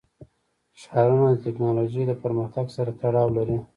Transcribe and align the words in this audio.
ښارونه 0.81 1.27
د 1.31 1.35
تکنالوژۍ 1.45 2.03
له 2.09 2.15
پرمختګ 2.23 2.65
سره 2.75 2.91
تړاو 3.01 3.29
لري. 3.37 3.57